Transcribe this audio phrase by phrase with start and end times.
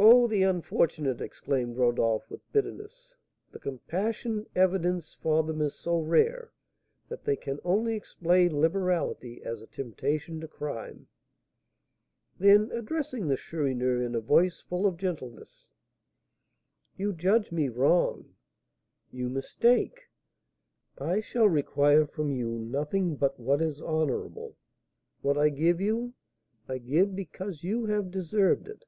[0.00, 3.16] "Oh, the unfortunate!" exclaimed Rodolph, with bitterness.
[3.50, 6.52] "The compassion evinced for them is so rare,
[7.08, 11.08] that they can only explain liberality as a temptation to crime!"
[12.38, 15.66] Then addressing the Chourineur, in a voice full of gentleness:
[16.96, 18.36] "You judge me wrong,
[19.10, 20.02] you mistake:
[20.98, 24.54] I shall require from you nothing but what is honourable.
[25.22, 26.14] What I give you,
[26.68, 28.84] I give because you have deserved it."